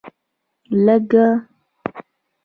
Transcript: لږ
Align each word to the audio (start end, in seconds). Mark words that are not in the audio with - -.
لږ 0.85 1.09